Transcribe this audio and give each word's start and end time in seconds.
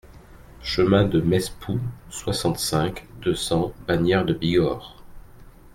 Chemin 0.63 1.05
de 1.05 1.21
Mespoux, 1.21 1.79
soixante-cinq, 2.09 3.05
deux 3.21 3.35
cents 3.35 3.71
Bagnères-de-Bigorre 3.87 4.97